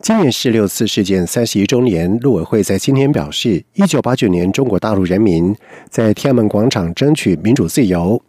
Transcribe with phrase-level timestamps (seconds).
[0.00, 5.54] 今年是六四事件三十一周年，陆委会在今天表示，一九八九年中国大陆人民
[5.90, 8.22] 在天安门广场争取民主自由，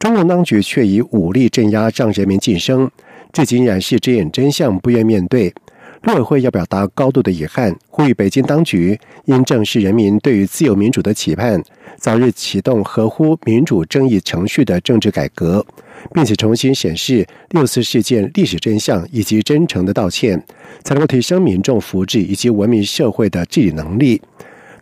[0.00, 2.90] 中共当局却以武力镇压，让人民晋升，
[3.32, 5.54] 至今仍是遮掩真相，不愿面对。
[6.02, 11.62] 陆委会要表达高度的遗憾，呼吁北京当局应正视人民对于自由民主的期盼，
[11.96, 15.64] 早日启动合乎民主正义程序的政治改革，
[16.12, 20.44] 并且重新审视六四事件历史真相以及真诚的道歉，
[20.82, 24.20] 才能够提升民众福祉以及文明社会的治理能力。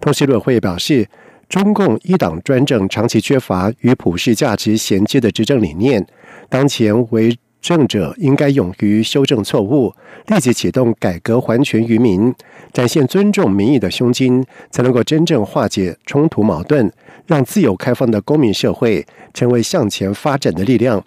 [0.00, 1.06] 同时，陆委会也表示，
[1.50, 6.06] 中共一党专政长期缺乏与普世价值衔接的执政理念，
[6.48, 7.36] 当前为。
[7.60, 9.94] 政者应该勇于修正错误，
[10.26, 12.34] 立即启动改革还权于民，
[12.72, 16.90] 展现尊重民意的胸襟，才能够真正化解冲突矛盾，
[17.26, 21.04] 让自由开放的公民社会成为向前发展的力量。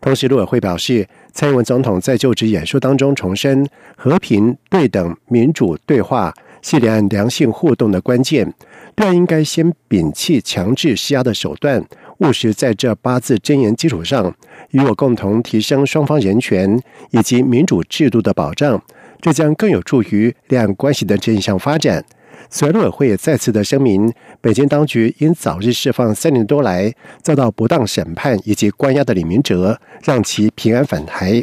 [0.00, 3.64] 同时，陆委会表示，蔡英文总统在就职演说当中重申，
[3.96, 8.52] 和平、对等、民主对话是两岸良性互动的关键，
[8.96, 11.84] 对岸应该先摒弃强制施压的手段。
[12.18, 14.34] 务实在这八字真言基础上，
[14.70, 18.80] 与我共同提升双方人权以及民主制度的保障，
[19.20, 22.04] 这将更有助于两岸关系的正向发展。
[22.48, 31.42] 此外，陆委会也再次的声明，北京当局应早日释放三年多来遭到不当审判以及关押的李明哲，让其平安返台。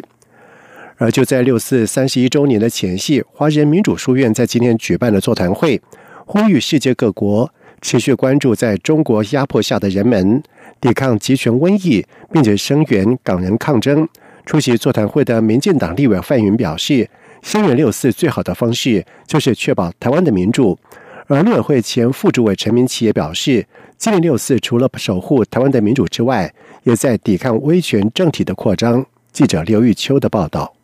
[0.98, 5.80] 而就在六四三十一周年的前夕，华人民主书院在今天举办了座谈会，
[6.26, 10.42] 呼吁世界各国持续关注在中国压迫下的人们。
[10.80, 14.08] 抵抗集权瘟疫，并且声援港人抗争。
[14.46, 17.08] 出席座谈会的民进党立委范云表示，
[17.42, 20.78] 声援六四最好的方式就是确保台湾的民主。
[21.26, 23.64] 而陆委会前副主委陈明奇也表示，
[23.98, 26.52] 今年六四除了守护台湾的民主之外，
[26.84, 29.04] 也在抵抗威权政体的扩张。
[29.32, 30.79] 记者刘玉秋的报道。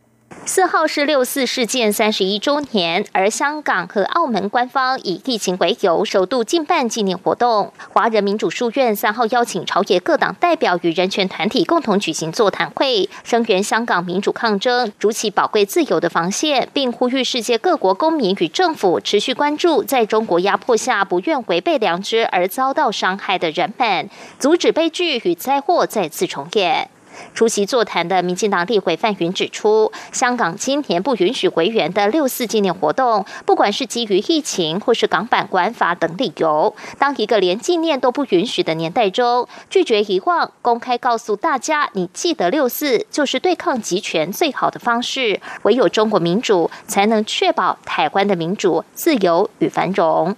[0.49, 7.73] 四号是六四事件三十一周年，而香港和澳门官方以疫情为由，首度禁办纪念活动。
[7.93, 24.09] 华人民主书院三号邀请朝野各党代表与人权团体共同举行座谈会，声援香港民主抗争，筑起宝贵自由的防线，并呼吁世界各国公民与政府持续关注在中国压迫下不愿违背良知而遭到伤害的人们，
[24.39, 26.89] 阻止悲剧与灾祸再次重演。
[27.35, 45.41] 出席座谈的民进党立委范云指出，香港今年不允许回援的六四纪念活动，不管是基于疫情或是港版管法等理由，当一个连纪念都不允许的年代中，拒绝遗忘，公开告诉大家，你记得六四就是对抗集权最好的方式。
[45.63, 50.35] 唯有中国民主，才能确保台湾的民主、自由与繁荣。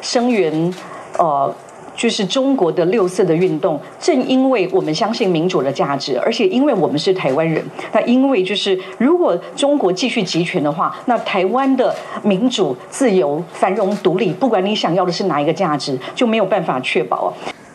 [0.00, 0.74] 声援，
[1.18, 1.54] 呃。
[2.02, 17.32] 就是中国的六色的运动，正因为我们相信民主的价值，而且因为我们是台湾人，那因为就是如果中国继续集权的话，那台湾的民主、自由、繁荣、独立，不管你想要的是哪一个价值，就没有办法确保。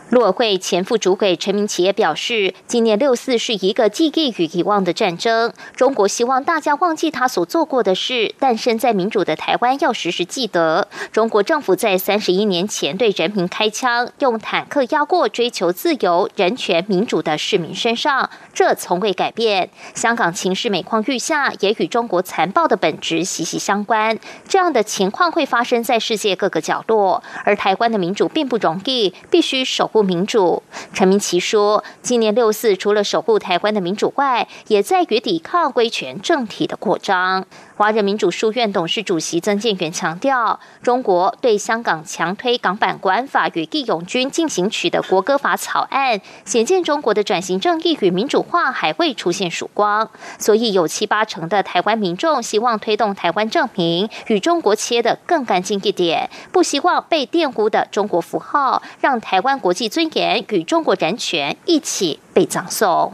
[0.10, 5.52] 陆委会前副主委陈明奇也表示，今年六四是一个记忆与遗忘的战争。
[5.76, 19.70] 中国希望大家忘记他所做过的事，但身在民主的台湾要时时记得，中国政府在三十一年前对人民开枪，用坦克压过追求自由、人权、民主的市民身上，这从未改变。
[19.94, 24.18] 香港情势每况愈下，也与中国残暴的本质息息相关。
[24.48, 29.92] 这样的情况会发生在世界各个角落，而台湾的民主并不容易，必须守。
[30.02, 30.64] 民主，
[30.94, 37.46] 陈明奇说，今年六四除了守护台湾的民主外，也在于抵抗威权政体的扩张。
[37.76, 50.10] 华人民主书院董事主席曾建元强调，中国对香港强推港版国安法与义勇军进行曲的国歌法草案，显见中国的转型正义与民主化还未出现曙光。
[50.40, 63.14] 所以有七八成的台湾民众希望推动台湾证明与中国切得更干净一点，不希望被玷污的中国符号，让台湾国际尊严与中国人权一起被葬送。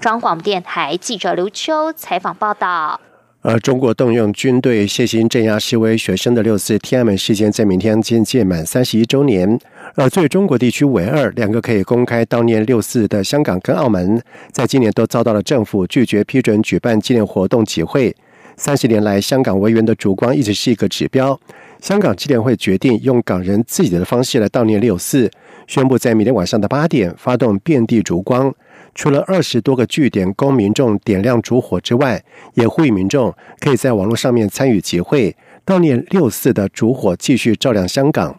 [0.00, 3.00] 中广电台记者刘秋采访报道。
[3.44, 9.58] 而中国动用军队血腥镇压示威学生的六四天安门事件，在明天将届满三十一周年。
[9.96, 14.22] 而作为中国地区唯二两个可以公开悼念六四的香港跟澳门，
[14.52, 18.14] 在今年都遭到了政府拒绝批准举办纪念活动集会。
[18.56, 21.38] 三十年来，香港维园的烛光一直是一个指标。
[21.80, 25.28] 香港纪念会决定用港人自己的方式来悼念六四，
[25.66, 28.54] 宣布在明天晚上的八点发动遍地烛光。
[28.94, 32.22] 除了二十多个据点供民众点亮烛火之外，
[32.54, 38.38] 也呼吁民众可以在网络上面参与集会悼念六四的烛火，继续照亮香港。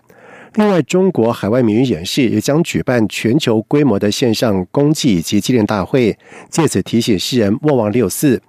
[0.55, 6.15] 另外，中国海外名誉演示也将举办全球规模的线上公祭以及纪念大会，
[6.51, 8.39] 借此提醒世人莫忘六四。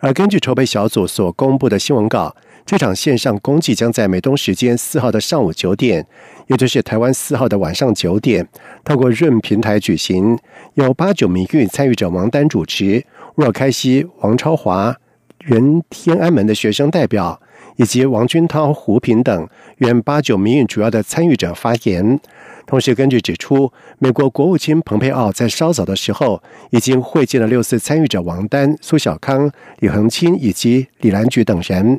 [0.00, 2.34] 而根据筹备小组所公布的新闻稿，
[2.66, 6.04] 这场线上公祭将在美东时间四号的上午九点，
[6.46, 8.46] 也就是台湾四号的晚上九点，
[8.84, 10.38] 透过润平台举行，
[10.74, 13.04] 由八九名运参与者王丹主持，
[13.34, 14.96] 若开西、王超华、
[15.44, 17.40] 原天安门的学生代表。
[17.76, 19.48] 以及王军涛、胡平等
[19.78, 22.20] 原八九民运主要的参与者发言。
[22.66, 31.98] 同时，根据指出，美国国务卿蓬佩奥在稍早的时候已经会见了六四参与者王丹、苏小康、李恒清以及李兰菊等人。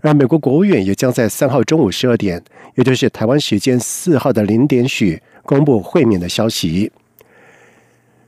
[0.00, 2.42] 而美国国务院也将在三号中午十二点，
[2.74, 6.90] 也就是台湾时间四号的零点许，公布会面的消息。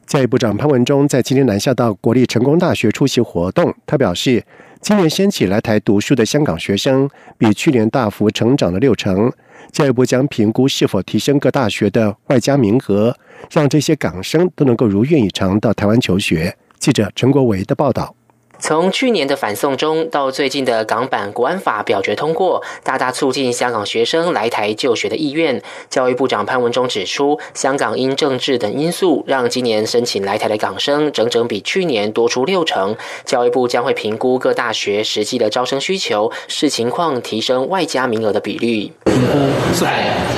[0.07, 4.45] 教育部长潘文忠在今天南下到国立成功大学出席活动，他表示。
[4.83, 7.09] 今年掀起来台读书的香港学生
[7.39, 9.33] 比去年大幅成长了六成，
[9.71, 13.17] 教育部将评估是否提升各大学的外加名额，
[13.53, 16.57] 让这些港生都能够如愿以偿到台湾求学。
[16.81, 18.13] 记者陈国维的报道。
[18.63, 25.61] 从去年的反送中到最近的港版国安法表决通过，大大促进香港学生来台就学的意愿。
[25.91, 32.95] 教育部长潘文忠指出，香港因政治等因素，让今年申请来台的港生整整比去年多出六成。
[33.25, 38.93] 教育部将会评估各大学实际的招生需求，视情况提升外加名额的比率。
[39.07, 39.39] 评估
[39.75, 39.91] 是否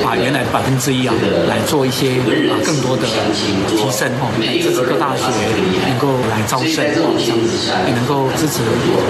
[0.03, 1.15] 把原来的百分之一啊，
[1.47, 3.13] 来做一些啊更多的提
[3.85, 4.33] 升哦，
[4.63, 5.29] 支持各大学
[5.87, 8.14] 能够来招生哦，这样也能够。
[8.15, 8.63] 够支持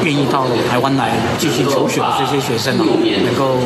[0.02, 3.58] 愿意到台湾来继续求学的这些学生，能够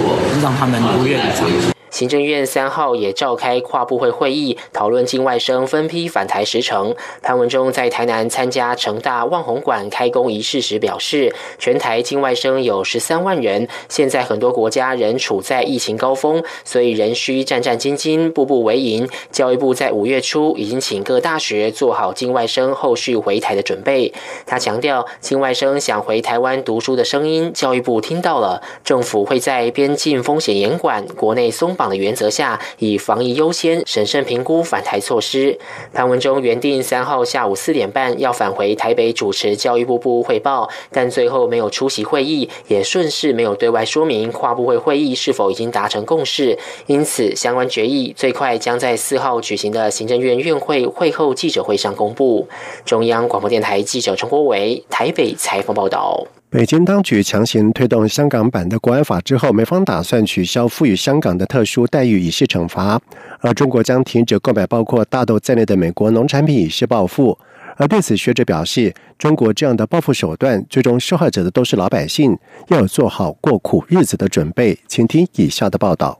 [0.42, 1.77] 让他们如愿以偿。
[1.98, 6.94] 行政院三号也召开跨部会会议，讨论境外生分批返台时程。
[7.22, 19.08] 潘文忠在台南参加成大望红馆开工仪式时表示，全台境外生有十三万人，现在很多国家仍处在疫情高峰，所以仍需战战兢兢、步步为营。
[19.32, 24.14] 教育部在五月初已经请各大学做好境外生后续回台的准备。
[24.46, 31.87] 他强调，境外生想回台湾读书的声音，教育部听到了，政府会在边境风险严管、国内松绑。
[31.88, 35.58] 的原则下，以防疫优先，审慎评估返台措施。
[35.92, 46.58] 潘文忠原定三号下午四点半要返回台北主持教育部部务汇报，但最后没有出席会议，也顺势没有对外说明跨部会会议是否已经达成共识。
[46.86, 52.48] 因此，相关决议最快将在四号举行的行政院院会会后记者会上公布。
[52.84, 56.26] 中央广播电台记者陈国伟台北采访报道。
[56.50, 62.98] 北京当局强行推动香港版的国安法之后，美方打算取消赋予香港的特殊待遇以示惩罚，
[63.40, 67.38] 而中国将停止购买包括大豆在内的美国农产品以示报复。
[67.76, 72.36] 而对此，学者表示，中国这样的报复手段，最终受害者的都是老百姓，
[72.68, 74.78] 要做好过苦日子的准备。
[74.88, 76.18] 请听以下的报道。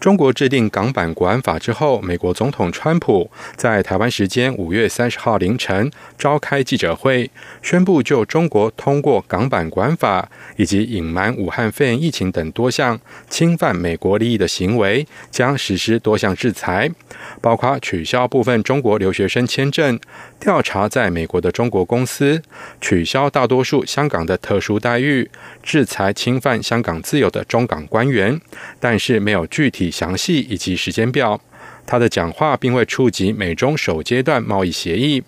[0.00, 7.28] 中国制定港版国安法之后，美国总统川普在台湾时间五月三十号凌晨召开记者会，
[7.62, 16.88] 宣布就中国通过港版国安法以及隐瞒武汉肺炎疫情等多项侵犯美国利益的行为，将实施多项制裁，
[17.40, 19.98] 包括取消部分中国留学生签证、
[20.40, 22.40] 调查在美国的中国公司、
[22.80, 25.28] 取消大多数香港的特殊待遇、
[25.62, 28.40] 制裁侵犯香港自由的中港官员，
[28.78, 29.88] 但是没有具体。
[29.90, 31.40] 详细以及时间表，
[31.84, 35.24] 他的讲话并未触及美中首阶段贸易协议。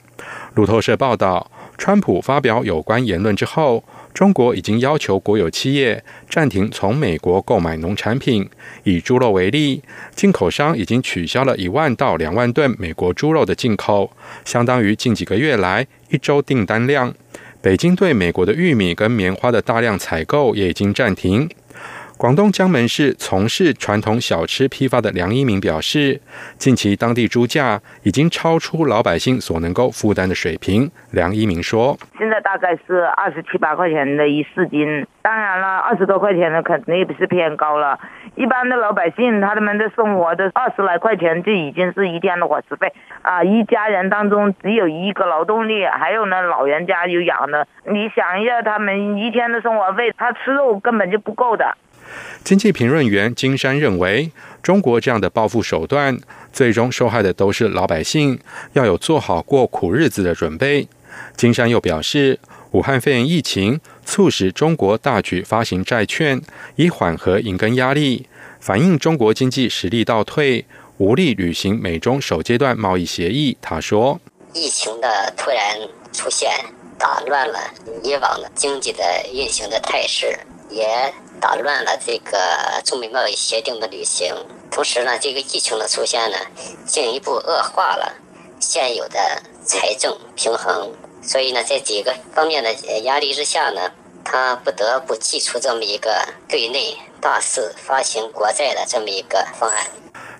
[0.54, 8.48] 路透社报道，川普发表有关言论之后，中国已经要求国有企业暂停从美国购买农产品。
[8.84, 9.82] 以猪肉为例，
[10.14, 14.10] 进口商已经取消了一万到两万吨美国猪肉的进口，
[14.44, 17.14] 相当于近几个月来一周订单量。
[17.62, 21.48] 北京对美国的玉米跟棉花的大量采购也已经暂停。
[22.20, 26.20] 广东江门市从事传统小吃批发的梁一鸣表示，
[26.58, 30.90] 近期当地猪价已经超出老百姓所能够负担的水平。
[31.12, 37.98] 梁一鸣说：“现在大概是二十七八块钱的一四斤，当然了，二十多块钱的肯定不是偏高了。
[38.34, 43.42] 一般的老百姓，他们的生活的二十来块钱就已经是一天的伙食费啊！
[43.42, 51.78] 一家人当中只有一个劳动力，还有呢老人家有养的，你想一下，他们一天的生活费，他吃肉根本就不够的。”
[52.42, 54.30] 经济评论员金山认为，
[54.62, 56.18] 中国这样的报复手段，
[56.52, 58.38] 最终受害的都是老百姓，
[58.72, 60.88] 要有做好过苦日子的准备。
[61.36, 62.38] 金山又表示，
[62.72, 66.40] 武汉肺炎疫情促使中国大举发行债券，
[66.76, 68.26] 以缓和银根压力，
[68.60, 70.64] 反映中国经济实力倒退，
[70.98, 73.56] 无力履行美中首阶段贸易协议。
[73.60, 74.20] 他说
[74.54, 75.76] ：“疫情的突然
[76.12, 76.50] 出现，
[76.98, 77.58] 打乱了
[78.02, 79.02] 以往的经济的
[79.32, 80.38] 运行的态势，
[80.70, 82.38] 也打乱了这个
[82.84, 84.34] 中美贸易协定的履行。
[84.70, 86.38] 同时呢，这个疫情的出现呢，
[86.86, 88.14] 进一步恶化了
[88.60, 93.92] 现有的财政平衡。”所以呢，在几个方面的压力之下呢，
[94.24, 99.86] 他不得不祭出这么一个对内大肆发行国债的这么一个方案。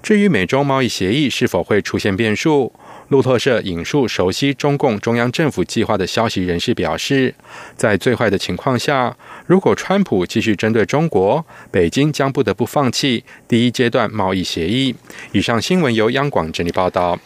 [0.03, 2.73] 至于美中贸易协议是否会出现变数，
[3.11, 7.35] 路透社引述熟悉中共中央政府计划的消息人士表示，
[7.77, 14.95] 在最坏的情况下，如果川普继续针对中国，北京将不得不放弃第一阶段贸易协议。
[15.33, 17.19] 以上新闻由央广整理报道。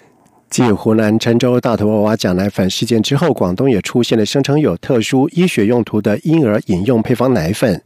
[0.48, 7.82] 继湖南郴州大头娃娃假奶粉事件之后，广东也出现了声称有特殊医学用途的婴儿饮用配方奶粉。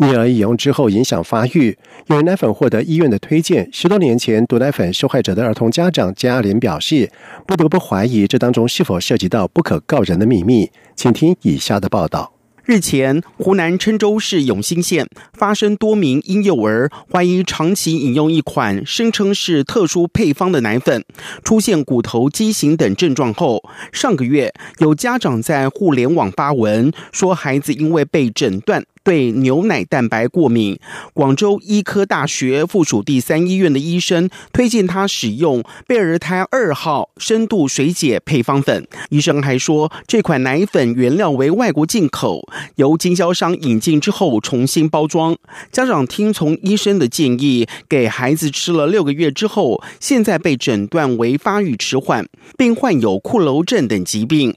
[0.00, 1.76] 婴儿饮用之后影响发育，
[2.06, 3.68] 有奶粉获得医院的推荐。
[3.70, 7.10] 十多年前毒奶粉受害者的儿童家长加莲表示，
[7.46, 10.70] 不得不怀疑这当中是否涉及到不可告人的秘密。
[10.96, 12.32] 请听以下的报道。
[12.64, 21.04] 日前，湖南郴州市永兴县发生多名婴幼儿怀疑长期饮用一款声称是特殊配方的奶粉，
[21.42, 28.82] 出现骨头畸形等症状后，上个月有家长在互联网发文说，孩子因为被诊断。
[29.02, 30.78] 对牛奶蛋白过敏，
[31.14, 38.86] 广州医科大学附属第三医院的医生推荐他使用贝尔胎二号深度水解配方粉。
[39.08, 45.36] 医生还说，这款奶粉原料为外国进口，由经销商引进之后重新包装。
[45.72, 52.26] 家长听从医生的建议，给孩子吃了六个月之后，现在被诊断为发育迟缓，
[52.58, 54.54] 并患有骷髅症等疾病。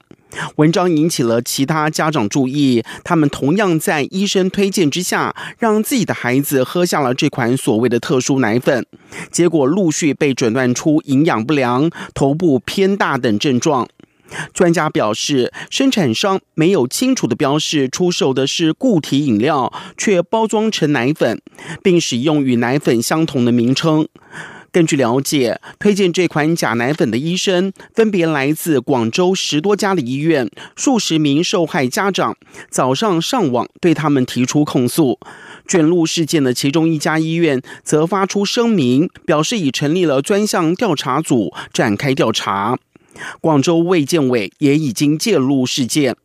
[0.56, 8.86] 文章引起了其他家长注意，他们同样在医生推荐之下，让自己的孩子喝下了这款所谓的特殊奶粉，
[9.32, 13.88] 结果陆续被诊断出营养不良、头部偏大等症状。
[14.52, 21.40] 专家表示，生产商没有清楚的标示出售的是固体饮料，却包装成奶粉，
[21.84, 24.08] 并使用与奶粉相同的名称。
[24.74, 32.36] 根据了解，推荐这款假奶粉的医生分别来自广州十多家的医院，数十名受害家长
[32.72, 35.20] 早上上网对他们提出控诉。
[35.68, 42.80] 卷入事件的其中一家医院则发出声明，表示已成立了专项调查组展开调查。
[43.40, 46.16] 广州卫健委也已经介入事件。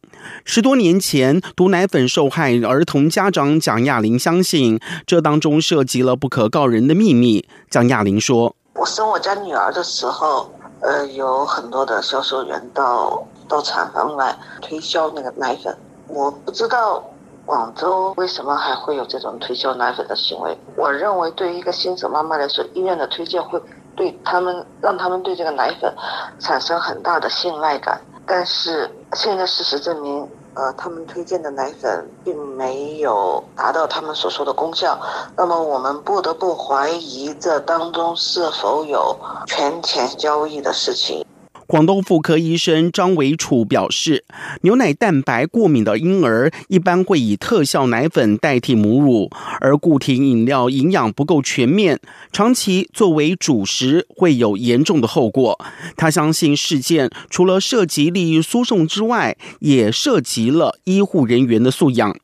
[0.44, 7.48] 十多年前，毒奶粉受害儿童家长蒋亚玲相信，这当中涉及了不可告人的秘密。
[7.68, 15.76] 蒋亚玲说：“我生我家女儿的时候，呃，有很多的销售员到到厂房来推销那个奶粉。
[16.06, 17.04] 我不知道
[17.44, 20.56] 广州为什么还会有这种推销奶粉的行为。
[20.76, 23.60] 我认为，对于一个新手妈妈来说，医院的推荐会
[23.94, 25.92] 对他们让他们对这个奶粉
[26.38, 35.00] 产生很大的信赖感。”但是现在事实证明，呃，他们推荐的奶粉并没有达到他们所说的功效，
[35.34, 39.16] 那么我们不得不怀疑这当中是否有
[39.46, 41.24] 权钱交易的事情。
[41.68, 44.24] 广东妇科医生张伟楚表示，
[44.62, 52.00] 牛奶蛋白过敏的婴儿一般会以特效奶粉代替母乳，而固体饮料营养不够全面，
[52.32, 55.62] 长期作为主食会有严重的后果。
[55.94, 62.16] 他相信事件除了涉及利益输送之外，也涉及了医护人员的素养。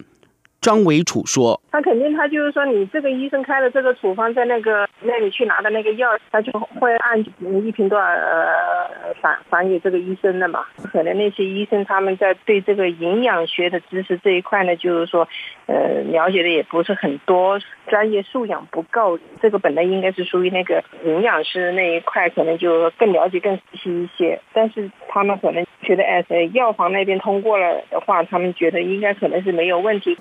[0.64, 10.64] 张维楚说：“他肯定，他就是说，你这个医生开的这个处方，在那个那里去拿的那个药，他就会按一瓶多少呃返返给这个医生的嘛。
[10.90, 15.28] 可能那些医生他们在对这个营养学的知识这一块呢，就是说，
[15.66, 19.18] 呃，了解的也不是很多，专业素养不够。
[19.42, 24.40] 这个本来应该是属于那个营养师那一块，可能就更了解更细一些。
[24.54, 30.16] 但是他们可能觉得，哎，药房那边通过了的话，他们觉得应该可能是没有问题。”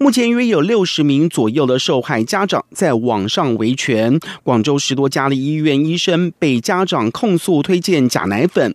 [0.00, 4.20] 目前约有六十名左右的受害家长在网上维权。
[4.44, 8.72] 广州十多家的医院医生被家长控诉推荐假奶粉，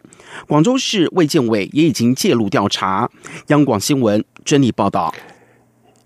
[0.47, 3.09] 广州市卫健委也已经介入调查。
[3.47, 5.15] 央广新闻真理报道。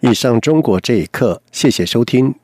[0.01, 2.35] 以上中国这一刻，谢谢收听。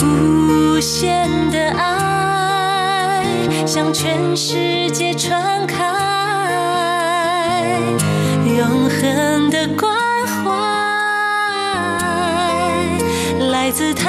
[0.00, 3.24] 无限的爱
[3.66, 6.07] 向全世界传开。
[8.68, 9.90] 永恒的关
[10.44, 10.50] 怀，
[13.50, 14.07] 来自他。